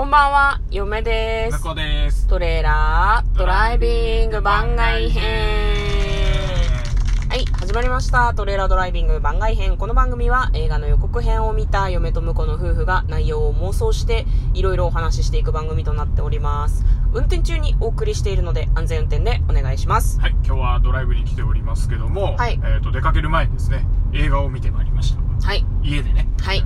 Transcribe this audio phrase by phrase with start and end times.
[0.00, 2.26] こんばんは、嫁ですです。
[2.26, 5.22] トレーラードライビング番外編。
[7.28, 8.32] はい、始まりました。
[8.32, 9.76] トレーラードライビング番外編。
[9.76, 14.24] この番組は映画の予告編を見た嫁と婿の夫婦が内容を妄想して
[14.54, 16.82] いろいろお話ししていく番組となっております。
[17.12, 20.18] 運転中にお送りしているので安全運転でお願いします。
[20.18, 25.46] はい、今日はドライブに来ておりますけども、はいえっ、と、出かける前にですね、映画を見てまいりました。
[25.46, 26.26] はい、家でね。
[26.40, 26.64] はい。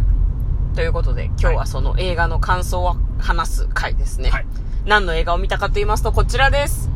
[0.74, 4.30] ということで、今日はその映画の感想を話す回ですね。
[4.30, 4.46] はい。
[4.84, 6.90] 何の映画を見たかと言いますと、こちらです。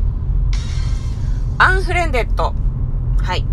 [1.57, 2.53] アンフレンデッド。
[3.21, 3.45] はい。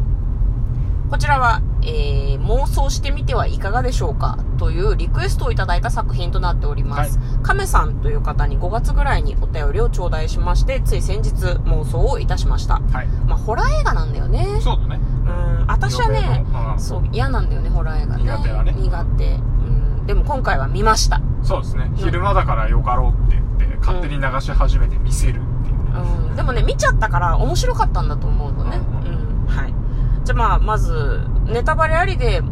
[1.10, 7.18] こちらは、えー、妄想してみてはいかがでしょうかというリクエストをいただいた作品となっております。
[7.42, 12.80] 亀さんという方に5月ぐらいにお便りを頂戴しまして、つい先日妄想をいたしました。
[12.92, 13.06] はい。
[13.26, 14.58] まあ、ホラー映画なんだよね。
[14.60, 15.00] そうだね。
[15.26, 16.44] うん、私はね
[16.78, 18.24] そう、嫌なんだよね、ホラー映画ね。
[18.24, 19.38] 苦手はね苦手。
[20.06, 21.20] うん、でも今回は見ました。
[21.42, 21.90] そうですね。
[21.96, 25.50] 昼間だからよかろうって言って、勝手に流し始めて見せるっていうね。
[26.30, 28.78] うん、でもね、見ちゃったから面白かったんだと思うのね。
[29.04, 29.74] ううん、はい。
[30.24, 32.42] じゃあまあ、まず、ネタバレありで、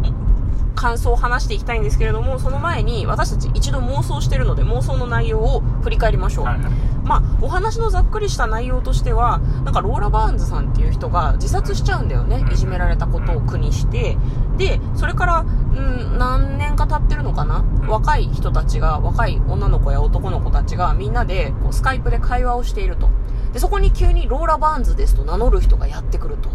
[0.74, 6.44] 感想を話していきたいんですけれども、その前に私たち一度妄想してるので、妄想の内容を振り返りましょう。
[6.44, 6.72] はいはい。
[7.04, 12.48] まあ、お話のざっくりした内容としては、なんかローラ・バーンズさんっていう人が自殺しちゃうんだよねう。
[12.48, 14.16] んいじめられたことを苦にして。
[14.56, 15.44] で、それから、
[15.76, 17.86] うん、何年か経ってるのかな、ん。
[17.88, 23.08] 若い人たちが、若い女の子や男の子たちがみんなでこうスカイプで会話をしていると。
[23.52, 26.48] で、そこに急にローラ・バーンズですと名乗る人がやってくると。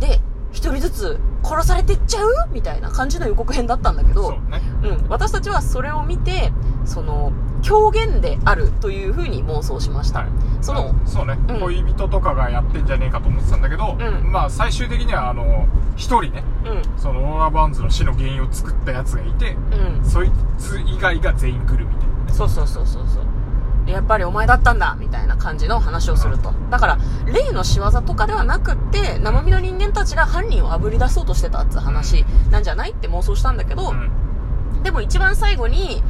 [0.00, 0.20] で、
[0.52, 2.28] 一人ずつ殺されてっちゃう？
[2.52, 4.60] みたいな感じの予告編だったんだけど、そうね。
[4.82, 6.52] うん、私たちはそれを見て
[6.84, 7.32] その
[7.62, 10.28] 狂言であるというふうに妄想しました、はい。
[10.60, 11.60] そのそうね、うん。
[11.60, 14.30] 恋人とかがやってんじゃねえかと思ってたんだけど、うん。
[14.30, 15.66] まあ最終的にはあの、
[16.02, 22.32] 一人ね、うんそのローラーバーンズの死の原因を作ったやつがいて、うんそいつ以外が全員来るみたいなね。
[22.32, 34.82] そうそうそうそうそうやっぱりお前だったんだみたいな感じの話をするとだから例の仕業とかではなくって生身の人間たちが犯人をあぶり出そうとしてたって話なんじゃないって妄想したんだけど、うん。
[34.82, 36.02] でも一番最後に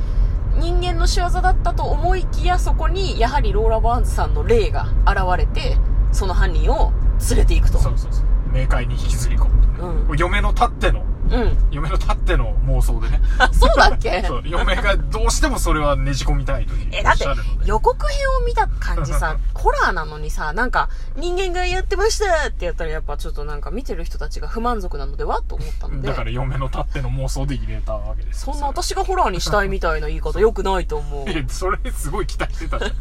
[0.58, 5.76] 人間の仕業だったと思いきやそこにやはりローラ・バーンズさんの霊が現れて
[6.12, 6.92] その犯人を
[7.30, 8.24] 連れていくとそうそうそう。
[8.52, 9.61] 冥界に引きずり込む。
[9.82, 10.16] うん。
[10.16, 13.20] 嫁のたっての、うん嫁のたっての妄想でね。
[13.38, 14.22] あそうだっけ？
[14.28, 17.66] そう、嫁がどうしてもそれはねじ込みたいというえ、だっておっしゃるので。
[17.68, 31.28] 予告編を見た感じさ、 ホラーなのにさ、なんか人間がやってましたってやったらやっぱちょっとなんか見てる人たちが不満足なのではと思ったのでだ、から嫁のたっての妄想で入れたわけですよそんな私がホラーにしたいみたいな言い方 良くないと思う。
[31.28, 32.92] えそれすごい期待してたじゃん。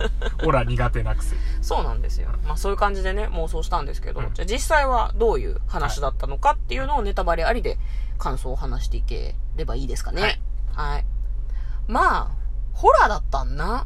[0.46, 1.42] ほら、苦手なくせに。
[1.62, 2.30] そうなんですよ。
[2.48, 7.78] まあそういう感じでね、妄想したんですけど、うんじゃあ実際はどういう話だったのかっていうのをネタバレありで
[8.22, 10.40] 感想を話していければいいですかね。
[10.74, 11.06] はい。
[11.88, 12.32] まあ、
[12.74, 13.86] ホラーだったんな。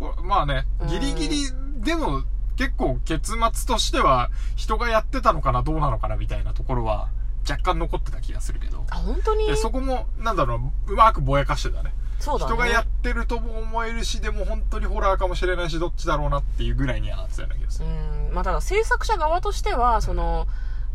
[0.00, 2.24] ほまあねうん、ギリギリでも
[2.56, 7.10] 結構結末としては人がやってたのかなどうなのかなみたいなところは
[7.48, 8.84] 若干残ってた気がするけど。
[8.90, 9.46] あ、本当に？
[9.46, 10.56] でそこも、なんだろ
[10.86, 11.92] う、うまくぼやかしてたね。
[12.18, 12.52] そうだね。
[12.52, 17.86] 人がやってるとも思えるし、でも本当にホラーかもしれないし、どっちだろうなっていうぐらいにはなってたような気がする。
[17.86, 20.46] うん、まあただ制作者側としては、その、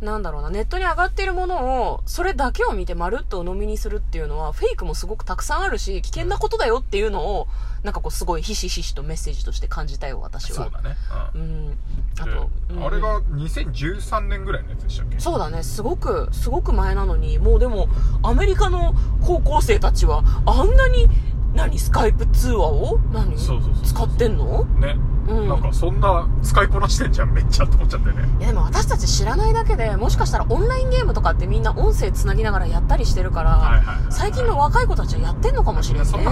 [0.01, 7.47] なんだろうな、ネットに上がっているものを、それだけを見てまるっと鵜呑みにするっていうのは、フェイクもすごくたくさんあるし、危険なことだよっていうのを、
[7.83, 10.65] なんかこうすごいひしひしとメッセージとして感じたよ、私は。
[10.65, 10.95] そうだね。
[11.33, 11.77] うんうん。
[12.19, 15.19] あでと、うんあれが2013年ぐらいのやつでしたっけ？
[15.19, 17.89] そうだね、すごく、すごく前なのに、もうでも、
[18.23, 21.09] アメリカの高校生たちは、あんなに、
[21.59, 22.99] 何、スカイプ通話を？
[23.11, 23.37] 何？
[23.37, 24.63] そうそうそう使ってんの？
[24.63, 24.95] ね、
[25.27, 25.49] うん。
[25.49, 28.13] なんかそんな使いこなしてんじゃんめっちゃって思っちゃってね。
[28.39, 34.11] いやでも私たち知らないだけで、もしかしたらオンラインゲームとかってみんな音声つなぎながらやったりしてるから、はいはいはいはい。
[34.11, 36.25] 最近の若い子たちはやってんのかもしれなのね。
[36.25, 36.31] ね。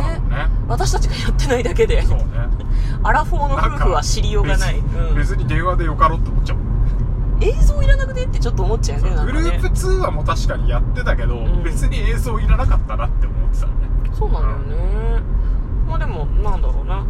[0.70, 2.24] 私たちがやってないだけで、そうね。
[3.04, 4.76] アラフォーの夫婦は知りようがない。
[4.76, 5.16] 別にうん。
[5.16, 6.58] 別に電話でよかろって思っちゃう。
[7.40, 9.70] 映像いらなくねってちょっと思っちゃうよね、グループ。
[9.70, 11.62] 通話も確かにやってたけど、ん。
[11.64, 13.74] 別に映像いらなかったなって思ってたね
[14.18, 15.22] そうなんだよね。
[15.88, 17.06] まあでも、なんだろうな。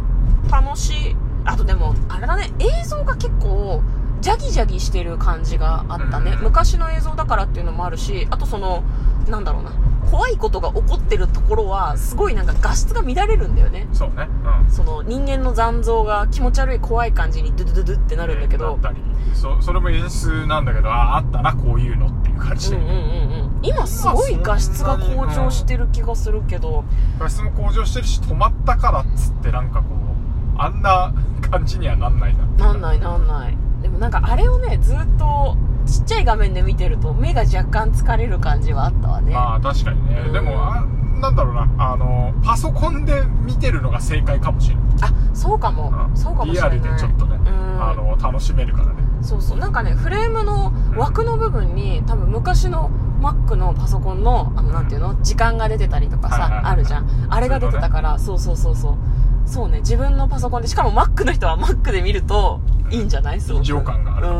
[0.50, 1.16] 楽しい。
[1.44, 3.82] あとでも、あれだね、映像が結構、
[4.20, 6.32] ジャギジャギしてる感じがあったね。
[6.32, 8.82] うん昔の映像だからっていうのもあるし、あとその、
[9.28, 9.72] なんだろうな。
[10.10, 13.86] 怖いことが起こってるところは、すごいなんか画質が乱れるんだよね。
[13.92, 14.28] そうね
[14.62, 18.96] うんその人間の残像が気持ち悪い怖い感じにドゥドゥドゥってなるんだけど、だったり
[19.34, 23.60] そそれも演出なんだけどあああったなこういうのっ感じで、うんうんうんうん。
[23.62, 26.84] 今すごい画質が向上してる気がするけど、
[27.18, 31.12] 画質も向上してるし止まったからっつってなんかこうあんな
[31.50, 33.56] 感じにはなんないななんないなんない。
[33.82, 35.56] でもなんかあれをねずっと
[35.86, 39.32] ちっちゃい画面で見てると目が若干疲れる感じはあったわね。
[39.32, 40.32] まあ確かにね、うん。
[40.32, 40.86] でもあ
[41.18, 44.84] なんだろうな、あの、パソコンで見てるのが正解かもしれない。
[45.02, 46.16] あそうかも、うん。
[46.16, 46.78] そうかもしれない。
[46.78, 47.82] リアルでちょっとね、うん。
[47.82, 49.07] あの、楽しめるからね。
[49.22, 49.58] そうそう。
[49.58, 55.20] なんかねフレームの枠の部分に多分昔の Mac のパソコンのあのなんていうの？
[55.22, 57.26] 時間が出てたりとかさ、はいはいはいあるじゃん。
[57.30, 58.96] あれが出てたからそうそうそうそう
[59.48, 59.68] そう。
[59.68, 62.60] ね自分のパソコンでしかも Mac の人は Mac で見ると
[62.90, 63.40] いいんじゃない？
[63.40, 64.30] すごく臨場感があるう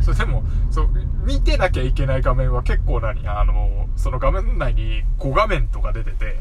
[0.00, 0.02] ん。
[0.02, 0.88] それでも、そう、
[1.24, 3.26] 見てなきゃいけない画面は結構何？
[3.26, 6.38] あの、その画面内に5画面とか出てて、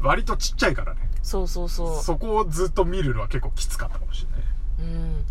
[0.00, 1.10] 割とちっちゃいからね。
[1.22, 2.02] そうそうそう。
[2.02, 4.41] そこをずっと見るのは結構きつかったかもしれない。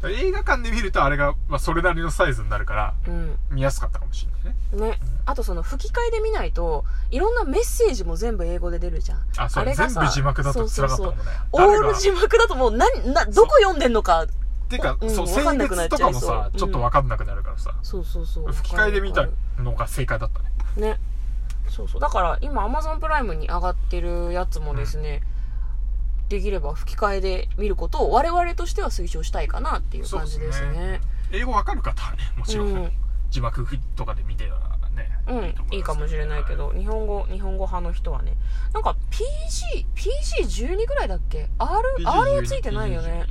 [0.04, 3.38] うん映画館で見るとあれが、まあ、それなりのサイズになるから、うん。
[3.50, 4.90] 見やすかったかもしれないね。
[4.92, 9.20] ね、あとその吹き替えで見ないといろんなメッセージも全部英語で出るじゃん。
[9.38, 11.24] あ、そう、れがさ全部字幕だと辛かったもんね。
[11.52, 14.28] オール字幕だともう何などこ読んでんのか。
[14.70, 18.54] てか、うんそう、性わかんなくなっ別とかもさ、ちょっとわかんなくなるからさ、そうそうそう。
[18.54, 19.28] 吹き替えで見た
[19.60, 20.40] のが正解だった
[20.80, 20.94] ね。
[20.94, 21.00] ね。
[21.68, 22.02] そうそう。
[22.02, 25.22] だから今 Amazon プライムに上がってるやつもですね、
[26.32, 31.02] できれば吹き替えで見ることを我々としては推奨したいかなっていう感じですそうですねね
[31.32, 32.92] 英語わかる方はね、もちろん、うん
[33.32, 35.10] 字幕とかで見てたらね。
[35.28, 38.34] うん、いいますかもしれないけど、日本語、日本語派の人はね。
[38.74, 43.26] なんか PG、PG12 ぐらいだっけ ?R、R はついてないよね。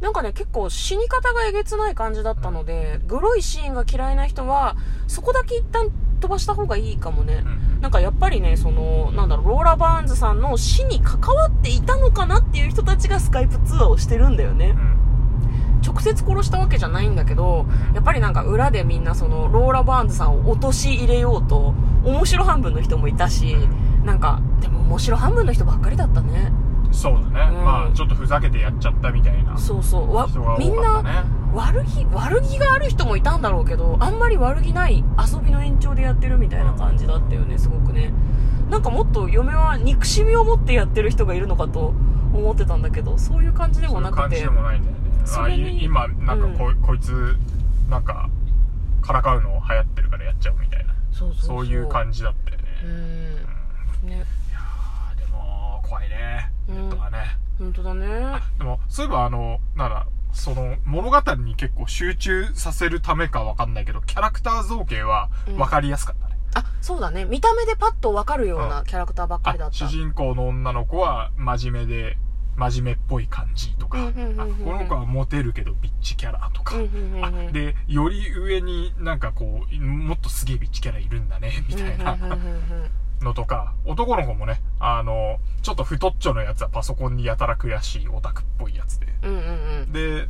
[0.00, 4.76] なんかね、結構死に方がえげつない感じだったので、グロいシーンが嫌いな人は、
[5.08, 5.90] そこだけ一旦
[6.26, 7.44] 飛ばした方がいいかもね。
[7.46, 7.80] うん。
[7.80, 14.72] なんかやっぱりね、その、なんだろう、ローラ・バーンズさんの死に関わっていたのかなっていう人たちがスカイプ通話をしてるんだよねう。
[14.74, 15.80] ん。
[15.86, 17.64] 直接殺したわけじゃないんだけど、
[17.94, 21.74] やっぱりなんか裏でみんなその、ローラ・バーンズさんを陥れれようと、
[22.04, 23.56] 面白半分の人もいたし、
[24.04, 26.52] なんか、でも面白半分の人ばっかりだったね。
[26.90, 27.56] そうだね。
[27.56, 30.14] うんまあ、ちょっとふざけてやっちゃったみたいな人そうそう。
[30.14, 30.26] わ
[30.58, 31.24] みんな。
[31.56, 38.12] 悪気、悪気がある人もいたんだろうけど、あんまり悪気ない遊びの延長でやってるみたいな感じだったよね、すごくね。
[38.70, 41.94] なんかもっと嫁は憎しみを持ってやってる人がいるのかと
[42.34, 44.60] 思ってたんだけど、そういう感じでもなくてそういう感じで。
[44.60, 45.00] もないんだよね。
[45.24, 47.36] あそれにい今、なんかこ,、こいつ、
[47.88, 48.28] なんか、
[49.00, 50.92] からかうの流行ってるからやっちゃうみたいな。
[51.10, 52.64] そうそうそういう感じだったよね。
[52.84, 54.10] ううんん。
[54.10, 54.24] ね。
[54.54, 56.50] あーでも、怖いね。
[56.68, 57.38] うんネットはね。
[57.58, 58.06] 本当だね。
[58.58, 60.06] でも、そういえばあの、なんだ、
[60.36, 66.36] その、物語に結構集中させるためかわかんないけど、キャラクター造形はわかりやすかったね。
[66.54, 67.24] あ、そうだね。
[67.24, 69.76] 見た目でパッとわかるようなキャラクターばっかりだあった。
[69.76, 72.18] 主人公の女の子は真面目で、
[72.54, 76.76] 真面目っぽい感じとか、この子はモテるけどビッチキャラとか、
[77.52, 82.90] で、より上になんかこう、もっとすげえビッチキャラいるんだね、みたいなうんうんうんうん
[83.20, 89.06] のとか、男の子もね、あの、ちょっと太っちょのやつはパソコンにやたら悔しいオタクっぽいやつで。
[89.22, 89.92] うんうんうん。
[89.92, 90.28] で、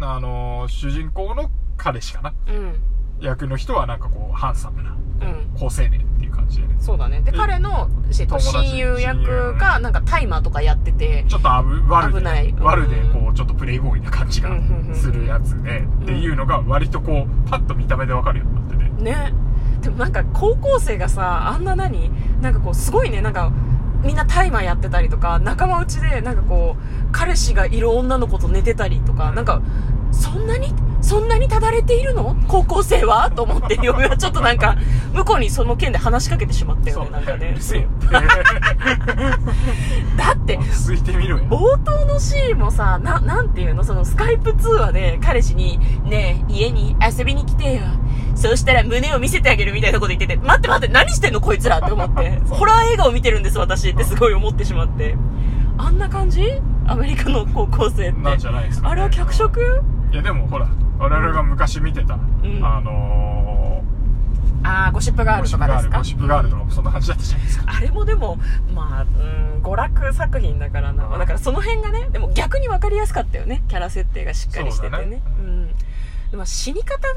[0.00, 2.32] あの、主人公の彼氏かな？
[2.48, 2.80] うん。
[3.20, 5.50] 役の人はなんかこう、ハンサムなうん。
[5.58, 6.76] 高青年っていう感じでね。
[6.78, 7.20] そうだね。
[7.20, 11.24] でで彼の、親友役親がなんかタイマーとかやってて。
[11.28, 12.48] ちょっと悪で、危ない。
[12.48, 12.66] うん。
[12.66, 14.50] 悪でこう、ちょっとプレイボーイな感じが
[14.94, 19.02] するやつで、っていうのが割とこう、パッと見た目でわかるようになってて。
[19.02, 19.34] ね
[19.98, 22.10] なんか高校生がさあんな何
[22.40, 23.52] なんかこうすごいねなんか
[24.02, 29.60] みんなタイマーやってたりとか仲間内でなんかこう彼氏がいる女の子と寝てたりとかなんか
[30.12, 32.34] そんなにそんなにただれているの？
[32.48, 33.30] 高校生は？
[33.30, 34.16] と思って嫁は。
[34.16, 34.76] ちょっとなんか
[35.12, 37.54] 向こうにその件で話しかけてしまったよねなんかね。
[40.16, 41.44] だって落ち着いてみろよ。
[41.44, 43.84] 冒頭のシーンもさ、な、なんていうの？
[43.84, 47.82] そのスカイプ通話で彼氏に、ねえ、家に遊びに来てよ。
[48.38, 52.38] そうしたら胸を見せてあげるみたいなこと言ってて、待って待って、何してんのこいつらって思って。
[52.48, 55.16] ホラー映画を見てるんです私ってすごい思ってしまって。
[55.76, 56.44] あんな感じ？
[56.86, 58.20] アメリカの高校生って。
[58.20, 58.92] なんじゃないですか、ね。
[58.92, 59.60] あれは脚色？
[60.12, 60.68] いやでもほら、
[60.98, 63.82] 我々が昔見てた、んあの
[64.64, 66.16] あー、ゴシップガー、ゴシップガール、とかですか？
[66.16, 67.64] ゴシップガールとかもそんな感じだったじゃないですか。
[67.76, 68.38] あれもでも、
[68.74, 71.06] まあ、うん、娯楽作品だからな。
[71.06, 73.62] うんだからその辺がね、でも逆に分かりやすかったよね。
[73.68, 74.96] キャラ設定がしっかりしててね。
[74.96, 75.68] そうだねうん。
[76.30, 77.14] でも死に方が、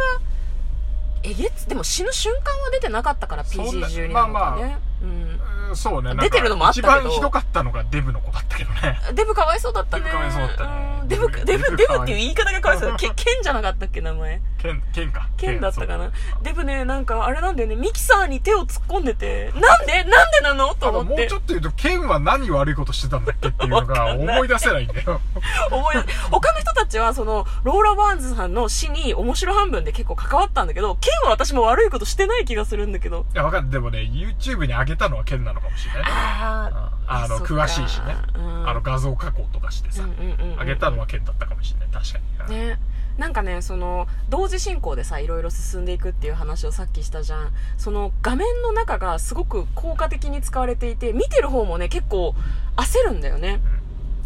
[1.24, 4.78] えげつ、でも死ぬ瞬間は出てなかったからそんな PG12 なのかね。
[5.02, 5.10] うん。
[5.10, 5.42] うん
[5.76, 6.16] そうね。
[6.16, 9.00] 出てるのもあったけど一番ひどかったのがデブの子だったけどね。
[9.14, 10.04] デブかわいそうだったね。
[10.04, 12.96] デブかわいそうだったねうんデブ、デブ、デブっていう言い方がかわいそうだ。
[13.00, 14.42] ケ、ケンじゃなかったっけ、名前。
[14.58, 15.28] ケン、ケンか。
[15.38, 16.12] ケンだったかな。
[16.42, 20.04] デブね、なんか、あれなんだよね、ミキサーに手を突っ込んでて、なんで？
[20.04, 20.74] なんでなの？
[20.76, 21.38] と思ってもうちょ。
[21.38, 25.22] っと言うと、ケンは何悪いことしてたんだっけっていうのが 思い出せないんだよ。
[25.72, 33.26] 思い出他の人たちは、その、ローラ・バーンズさんの死に面白半分で結構関わったんだけど、ケンは私も悪いことしてない気がするんだけど。
[33.34, 33.72] いや、わかんない。
[33.72, 36.08] でもね、YouTube に上げたのはケンなののかもしれないね。
[36.10, 38.16] ああの、詳しいしね。
[38.36, 41.90] うんあの、画像加工とかしてさ、うんうんうんうんあげたのはケンだったかもしれない。
[41.92, 42.56] 確かに。
[42.56, 42.80] ね
[43.18, 52.34] なんかねその同時進行でさいろいろ進んでいくっていう話をさっきしたじゃんその画面の中がすごく効果的に使われていて見てる方もね結構
[52.78, 53.60] 焦るんだよね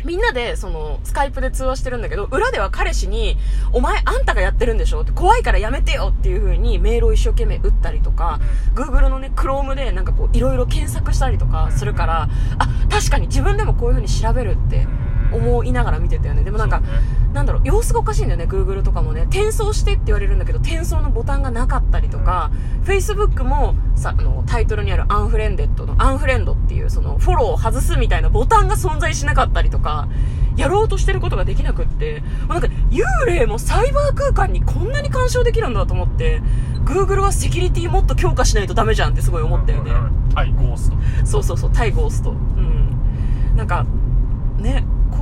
[0.06, 3.38] みんなで、その、スカイプで通話してるんだけど、裏では彼氏に、
[3.74, 5.02] お前あんたがやってるんでしょ？
[5.02, 8.40] って怖いからやめてよっていう風にメールを一生懸命打ったりとか、
[8.76, 14.88] Google のね、Chrome でなんかこう、いろいろ検索したりとかするから、あ、確かに自分でもこういう風に調べるって
[15.36, 16.44] 思いながら見てたよね。
[16.44, 16.88] でもなんか、ね
[17.34, 19.24] なんだろう、様子がおかしいんだよね、Google とかもね。
[19.24, 22.50] 転送してって言われるんだけど、転送のボタンがなかったりとか、
[22.86, 30.08] Facebook もさ、あの、タイトルにあるアンフレンデッドの、アンフレンドっていう、その、フォローを外すみたいなボタンが存在しなかったりとか、
[30.56, 36.42] やろうとしてることができなくって、なんか、幽霊もサイバー空間にこんなに干渉できるんだと思って、
[36.86, 39.92] Google はセキュリティもっと強化しないとダメじゃんってすごい思ったよね。
[40.36, 40.98] はい、ゴースト。
[41.26, 42.32] そうそうそう、対ゴースト。
[42.32, 43.56] うん。
[43.56, 43.90] なんか、ね、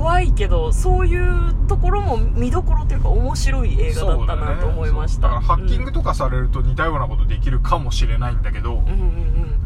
[0.04, 5.22] 怖いけど、そういうところも見どころというか面白い映画だったなと思いました。
[5.22, 8.98] だからハッキングとかされると似たようなことできるかもしれないんだけど、うん、うんうん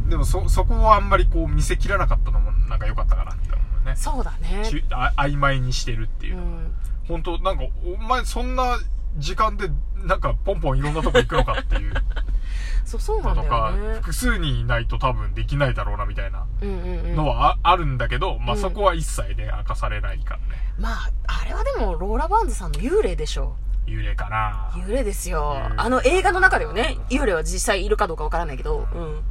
[0.04, 0.10] うん。
[0.10, 3.96] でもそ、そこをあんまりこう見せきらなかったのもなんか良かったかなって思うね。
[3.96, 4.64] そうだね。
[4.64, 6.50] ちあ曖昧にしてるっていううのが。
[6.52, 6.72] ん。
[7.08, 8.78] 本当なんか、お前そんな
[9.18, 9.72] 時間で
[10.06, 11.94] なんかポンポンいろんなとこ行くのかっていう
[12.88, 13.94] そう、そうなんだのとか、よね。
[13.96, 17.16] 複数人いないと多分できないだろうなみたいなうんうんうん。
[17.16, 20.46] のはあ,、あるんだけど、まあうんそこは一切ね、明かされないからね。
[20.80, 23.56] まあ、あれはでも、ローラ・バーンズさんの幽霊でしょ。
[23.86, 29.22] 幽霊かな幽霊ですよあの映画の中ではね、幽霊は実際いるかどうかわからないけど、うん。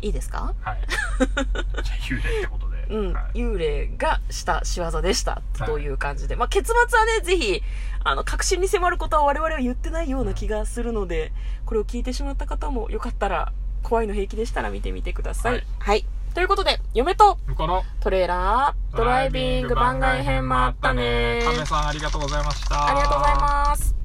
[0.00, 0.54] いいですか？
[0.62, 0.78] はい。
[0.86, 2.67] じゃあ幽霊ってことで。
[2.90, 7.62] うん、はい幽霊がした仕業でしたという感じで、まあ、結末はね、ぜひ、
[8.04, 11.32] あの、確信に迫ることは我々は言ってないような気がするので、
[11.66, 13.52] これを聞いてしまった方もよかったら、
[13.82, 15.52] 怖いの平気でしたら見てみてください。
[15.52, 16.06] はいはい。
[16.34, 22.86] ということで、嫁とこのトレーラードライビング番外編もあったね亀さんありがとうございました。
[22.86, 23.97] ありがとうございます。